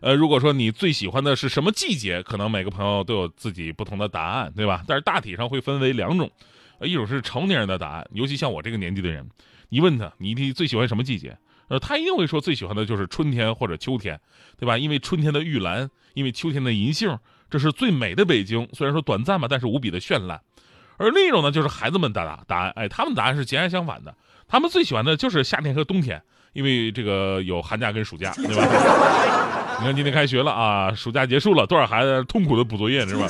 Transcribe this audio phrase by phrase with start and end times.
[0.00, 4.82] 呃，如果说你最喜欢的是什么季节，可能每个朋友都有自己不同的答案，对吧？
[4.86, 6.30] 但是大体上会分为两种，
[6.80, 9.28] 一种是成年人的答案，尤其像我这个年纪的人，
[9.68, 11.36] 你问他你你最喜欢什么季节，
[11.68, 14.18] 呃，他一定会说最喜欢的就是春天或者秋天，
[14.58, 14.78] 对吧？
[14.78, 17.18] 因为春天的玉兰，因为秋天的银杏，
[17.50, 18.66] 这是最美的北京。
[18.72, 20.40] 虽然说短暂吧，但是无比的绚烂。
[20.96, 24.14] 而另一种呢，就是孩子们的答答案，哎，他们答案是截然相反的。
[24.48, 26.22] 他们最喜欢的就是夏天和冬天，
[26.54, 29.56] 因为这个有寒假跟暑假，对吧？
[29.80, 33.26] 你看今天开学了啊，暑假结束了，多少孩子痛苦的补作业，是吧？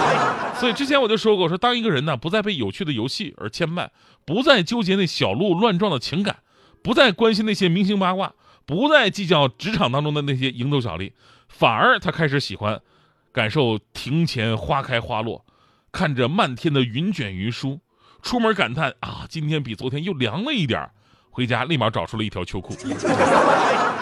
[0.58, 3.88] 所以之前我就说过，说当一个人呢不再被有趣的游戏而牵绊，
[4.24, 6.36] 不再纠结那小鹿乱撞的情感，
[6.82, 8.32] 不再关心那些明星八卦，
[8.64, 11.12] 不再计较职场当中的那些蝇头小利，
[11.46, 12.80] 反而他开始喜欢
[13.30, 15.44] 感受庭前花开花落，
[15.92, 17.80] 看着漫天的云卷云舒。
[18.22, 20.88] 出门感叹啊，今天比昨天又凉了一点
[21.30, 22.74] 回家立马找出了一条秋裤。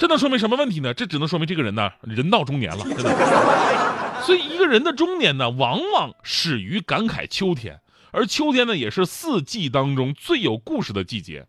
[0.00, 0.94] 这能说明什么问题呢？
[0.94, 4.22] 这只能说明这个人呢，人到中年了，真的。
[4.24, 7.78] 所以一个人的中年呢，往往始于感慨秋天，
[8.10, 11.46] 而秋天呢，也是四季当中最有故事的季节。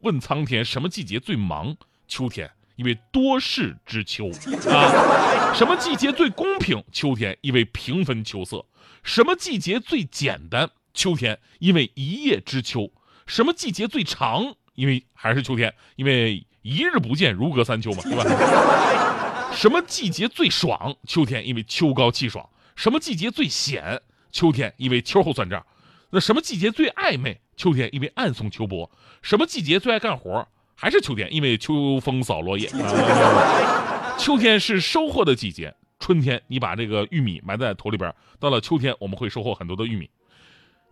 [0.00, 1.76] 问苍天，什么季节最忙？
[2.08, 4.28] 秋天，因为多事之秋
[4.68, 5.54] 啊。
[5.54, 6.82] 什么季节最公平？
[6.90, 8.66] 秋天，因为平分秋色。
[9.04, 10.68] 什么季节最简单？
[10.92, 12.90] 秋天，因为一叶知秋；
[13.28, 14.56] 什么季节最长？
[14.74, 19.52] 因为还是秋天，因为一日不见如隔三秋嘛，对吧？
[19.54, 20.96] 什么季节最爽？
[21.06, 22.42] 秋天，因为秋高气爽；
[22.74, 24.00] 什么季节最险？
[24.30, 25.64] 秋天，因为秋后算账。
[26.10, 27.38] 那什么季节最暧昧？
[27.56, 28.90] 秋天，因为暗送秋波。
[29.20, 30.46] 什么季节最爱干活？
[30.74, 32.68] 还是秋天，因为秋风扫落叶。
[34.18, 40.08] 秋天是收获的季节，春天你把这个玉米埋在土里边，到了秋天我们会收获很多的玉米。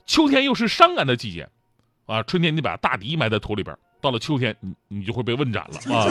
[0.04, 1.48] 秋天又是伤感的季节，
[2.06, 6.06] 啊，春天你把大敌埋在土里边，到了秋天你你就会被问斩了 啊！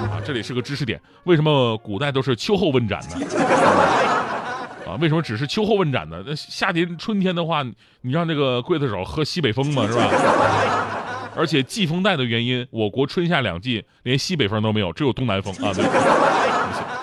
[0.00, 3.26] 啊，这里是个知识点，为什么古代都是秋后问斩呢？
[4.88, 6.22] 啊，为什么只是秋后问斩呢？
[6.26, 7.62] 那夏天春天的话，
[8.00, 10.08] 你让这个刽子手喝西北风嘛，是吧？
[11.36, 15.72] 而且季风带的原因，我国春夏两季连西北风都没有，只有东南风啊！
[15.74, 15.84] 对，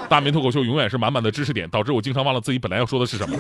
[0.10, 3.38] 大明脱口秀永远是满满的知识点，导致我经常忘了自己本来要说的是什么。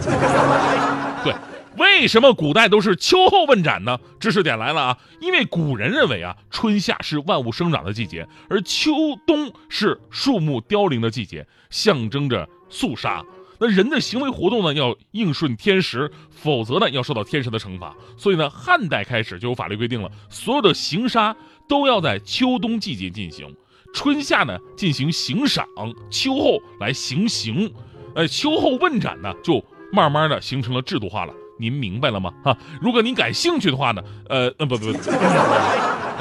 [1.23, 1.33] 对。
[1.77, 3.99] 为什么古代都是秋后问斩呢？
[4.19, 4.97] 知识点来了啊！
[5.19, 8.91] 因为古人认为啊，春夏是万物生长的季节，而秋
[9.27, 13.23] 冬是树木凋零的季节，象征着肃杀。
[13.59, 17.95] 那人的行为活动呢，要应顺天时，否则呢，要受到天神的惩罚。
[18.17, 21.35] 所以呢，汉代开始就有法律规定了，所有的行杀
[21.67, 23.55] 都要在秋冬季节进行，
[23.93, 25.67] 春夏呢进行行赏，
[26.09, 27.71] 秋后来行刑。
[28.15, 31.33] 呃，秋后问斩呢，就慢慢的形成了制度化了。
[31.57, 32.31] 您明白了吗？
[32.43, 34.97] 哈，如果您感兴趣的话呢，呃，呃，不不不，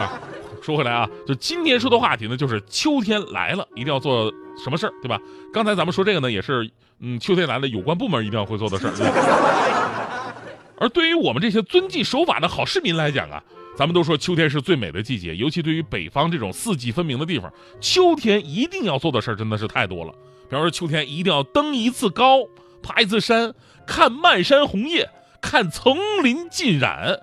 [0.00, 0.20] 啊，
[0.62, 4.32] 说回来啊，就今天说的话题呢，就是秋天来了，一定要做
[4.62, 5.20] 什么事儿，对吧？
[5.52, 6.70] 刚才咱们说这个呢，也是，
[7.00, 8.92] 嗯，秋天来了，有关部门一定要会做的事儿。
[10.78, 13.42] 而对于我们这些遵纪守法的好市民来讲啊，
[13.76, 20.12] 咱们都说秋天是最美的季节，尤其对于北方这种四季分明的地方，秋天一定要做的事儿真的是太多了。
[20.48, 22.40] 比方说，秋天一定要登一次高，
[22.82, 23.54] 爬一次山，
[23.86, 25.08] 看漫山红叶。
[25.46, 27.20] 看层林尽染，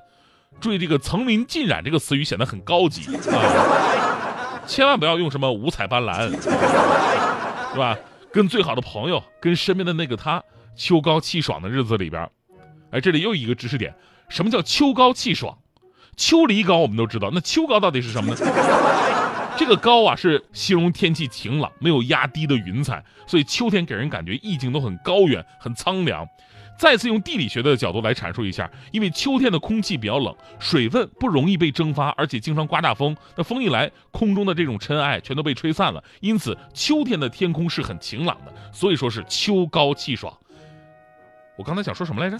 [0.62, 4.64] 注意这个“层林尽染”这个词语显得很高级啊！
[4.66, 6.32] 千万不要用什么五彩斑斓，
[7.74, 7.98] 是吧？
[8.32, 10.42] 跟最好的朋友，跟身边的那个他，
[10.74, 12.30] 秋高气爽的日子里边，
[12.92, 13.94] 哎，这里又一个知识点：
[14.30, 15.58] 什么叫秋高气爽？
[16.16, 18.38] 秋离高我们都知道，那秋高到底是什么呢？
[19.58, 26.26] 这个高啊，是形容天气晴朗，没有压低的云彩，所以秋天给人感觉意境都很高远，很苍凉。
[26.78, 33.16] 再次用地理学的角度来阐述一下，因为秋天的空气比较冷，水分不容易被蒸发，而且经常刮大风。
[33.36, 40.36] 那风一来，空中的这种尘埃全都被吹散了，因此秋天的天空是很晴朗的，所以说是秋高气爽。
[41.56, 42.38] 我刚才想说什么来着？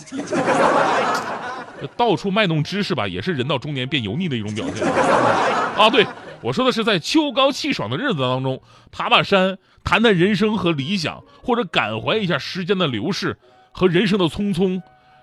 [1.96, 4.88] 到处卖弄知识吧，也是人到中年变油腻的一种表现。
[4.88, 6.06] 啊，对
[6.42, 13.38] 我说的是在秋高气爽的日子当中，爬爬山，谈谈人生和理想，或者感怀一下时间的流逝。
[13.74, 14.82] 和人生的匆匆，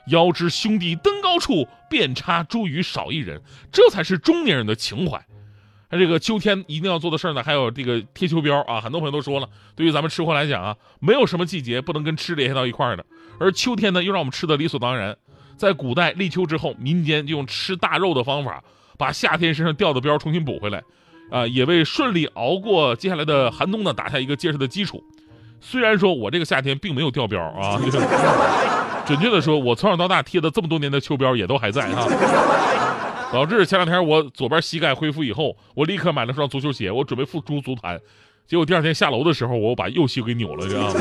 [0.08, 3.40] 遥知兄弟登高处，遍插茱萸少一人，
[3.72, 5.24] 这才是中年人的情怀。
[5.92, 8.80] 那这个秋天一定要做的事儿呢，还有这个贴秋膘啊。
[8.80, 13.04] 很多朋友都说了，对于咱们吃货来讲啊，没有什么季节不能跟吃联系到一块儿的。
[13.40, 15.16] 而秋天呢，又让我们吃的理所当然。
[15.56, 18.62] 在古代立秋之后，民间就用吃大肉的方法，
[18.96, 20.82] 把夏天身上掉的膘重新补回来，
[21.30, 25.02] 啊，也为顺利熬过接下来的寒冬呢打下一个结实的基础。
[25.60, 27.78] 虽然说我这个夏天并没有掉膘啊，
[29.06, 32.06] 准确的说，我从小到大贴的这么多年的秋膘也都还在啊。
[33.32, 38.00] 导致前两天我左边膝盖恢复以后，我立刻买了双足球鞋，我准备复出足坛，
[38.46, 40.94] 结果第二天下楼的时候，我把右膝给扭了，知道吗？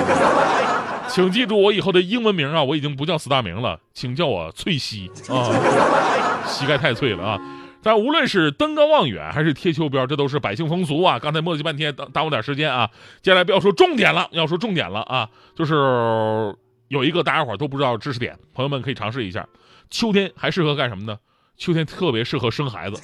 [1.10, 5.50] 请记住我以后的英文名啊，我已经不叫四大名了，请叫我翠西啊，
[6.46, 7.40] 膝盖太脆了啊。
[7.82, 11.18] 但无论是登高望远还是贴秋膘，这都是百姓风俗啊。
[11.18, 12.90] 刚才磨叽半天，耽耽误点时间啊。
[13.22, 16.56] 接下来不要说重点了，要说重点了啊，就是
[16.90, 19.48] 有一个大家伙都不知道知识点，朋友们可以尝试一下。
[19.90, 21.18] 秋天还适合干什么呢？
[21.60, 22.96] 秋天特别适合生孩子，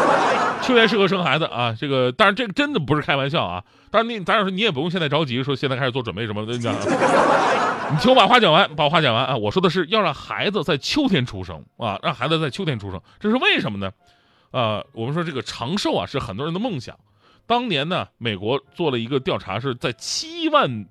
[0.62, 1.74] 秋天适合生孩子啊！
[1.76, 3.64] 这个，当然这个真的不是开玩笑啊。
[3.90, 6.52] 当然你，咱要说你也不用现在着急，说现在开始做准备什么的。
[7.90, 9.34] 你听我把话讲完，把话讲完啊！
[9.34, 13.90] 我说的是要让孩子在秋天出生啊，让孩子在秋天出生，这是为什么呢？
[14.50, 16.94] 啊，我们说这个长寿啊是很多人的梦想。
[17.46, 20.84] 当年呢，美国做了一个调查，是在七万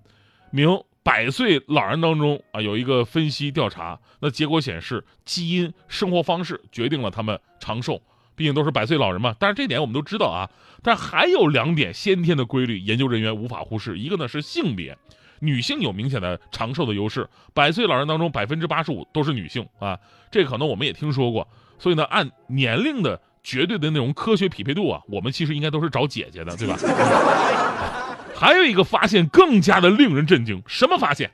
[0.50, 0.82] 名。
[1.06, 8.02] 百岁老人当中啊，有一个分析调查，那结果显示，基因、生活方式决定了他们长寿，
[8.36, 9.36] 毕竟都是百岁老人嘛。
[9.38, 10.50] 但是这点我们都知道啊，
[10.82, 14.00] 但还有两点先天的规律，研究人员无法忽视。
[14.00, 14.98] 一个呢是性别，
[15.42, 20.00] 女性有明显的长寿的优势，百岁老人当中百分之八十五都是女性啊，
[20.32, 21.48] 这可能我们也听说过。
[21.78, 26.76] 所以呢，按年龄的绝对的那种科学匹配度啊，我们其实应该都是找姐姐的，对吧？
[28.38, 31.32] 还有一个发现更加的令人震惊，什么发现？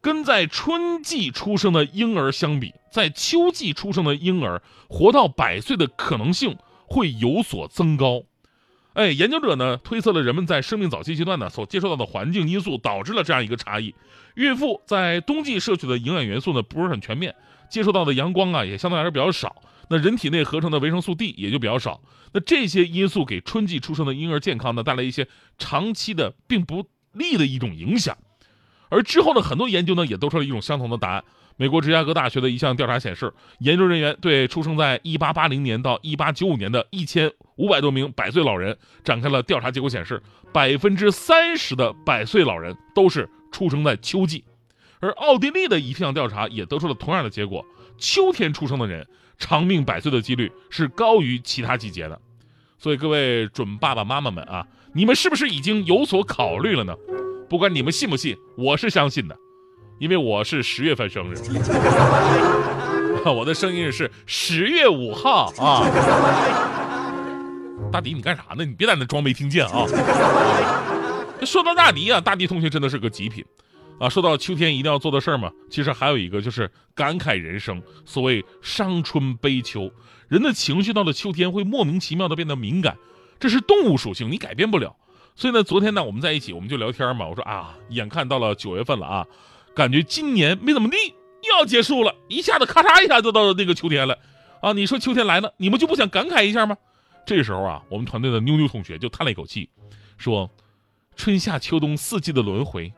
[0.00, 6.56] 跟在春季出生的婴儿相比，在秋季出生的婴儿活到百岁的可能性
[6.86, 8.22] 会有所增高。
[8.94, 13.94] 哎，研究者呢推测了人们在生命早期阶段呢所接受到的环境因素导致了这样一个差异。
[14.34, 17.34] 孕妇在冬季摄取的营养元素呢不是很全面，
[17.68, 19.54] 接受到的阳光啊也相对来说比较少。
[19.92, 22.00] 那人体内合成的维生素 D 也就比较少，
[22.32, 25.26] 那这些因素给春季出生的婴儿健康呢带来一些
[25.58, 28.16] 长期的并不利的一种影响，
[28.88, 31.24] 而之后的很多研究呢也得出了一种相同的答案。
[31.56, 40.22] 美国芝加哥大学的一项调查显示，研究人员对出生在1880年到1895年的一千五百多名百岁老人展开了调查，结果显示，
[40.52, 44.44] 百分之三十的百岁老人都是出生在秋季，
[45.00, 47.66] 而奥地利的一项调查也得出了同样的结果，
[47.98, 49.04] 秋天出生的人。
[49.40, 52.20] 长命百岁的几率是高于其他季节的，
[52.78, 56.94] 所以各位准爸爸妈妈们啊，你们是不是已经有所考虑了呢？
[57.48, 59.36] 不管你们信不信，我是相信的，
[59.98, 61.36] 因为我是十月份生日，
[63.26, 65.88] 我的生日是十月五号啊。
[67.90, 68.64] 大迪，你干啥呢？
[68.64, 69.84] 你别在那装没听见啊！
[71.44, 73.44] 说到大迪啊，大迪同学真的是个极品。
[74.00, 77.82] 啊，说到秋天一定要做的事儿嘛，其实还有一个就是感慨人生。
[78.06, 79.92] 所谓伤春悲秋，
[80.26, 82.96] 人的情绪到了秋天会莫名其妙的变得敏感，
[83.38, 84.96] 这是动物属性，你改变不了。
[85.36, 87.28] 所以呢，昨天呢我们在一起，我们就聊天嘛。
[87.28, 89.26] 我说啊，眼看到了九月份了啊，
[89.74, 90.96] 感觉今年没怎么地
[91.42, 94.16] 又要结束了，一下子咔嚓一下就到了那个秋天了
[94.62, 94.72] 啊。
[94.72, 96.74] 你说秋天来了，你们就不想感慨一下吗？
[97.26, 99.68] 这时候啊，我们团队的妞妞同学就叹了一口气，
[100.16, 100.50] 说
[101.16, 102.90] ：“春夏秋冬四季的轮回。”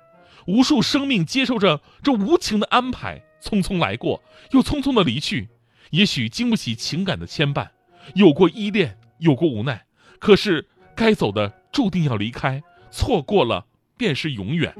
[0.46, 5.48] 无数生命接受着这无情的安排，匆匆来过，又匆匆的离去。
[5.90, 7.68] 也许经不起情感的牵绊，
[8.14, 9.84] 有过依恋，有过无奈。
[10.18, 14.74] 可是该走的注定要离开，错过了便是永远。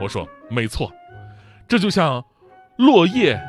[0.00, 0.92] 我说没错，
[1.68, 2.24] 这就像
[2.78, 3.40] 落叶，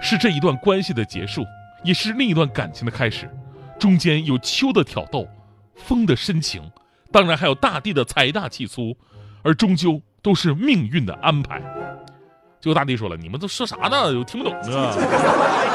[0.00, 1.44] 是这一段关系的结束，
[1.84, 3.30] 也是另一段感情的开始。
[3.78, 5.28] 中间有秋的挑逗，
[5.74, 6.70] 风的深情，
[7.12, 8.96] 当然还有大地的财大气粗，
[9.42, 10.00] 而终究。
[10.24, 11.60] 都是命运的安排。
[12.60, 14.04] 结果大地说了：“你们都说啥呢？
[14.18, 14.96] 我听不懂啊！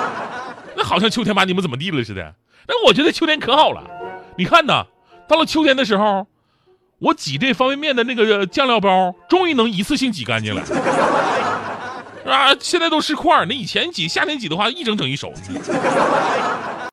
[0.75, 2.33] 那好像秋天把你们怎么地了似的。
[2.67, 3.83] 那我觉得秋天可好了。
[4.35, 4.85] 你看呐，
[5.27, 6.25] 到了秋天的时候，
[6.97, 10.63] 我挤这方便面的那个酱料包，终于能一次性挤干净了。
[12.25, 13.45] 啊，现在都是块儿。
[13.45, 15.31] 那以前挤夏天挤的话，一整整一手。